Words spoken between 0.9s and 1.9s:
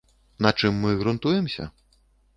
грунтуемся?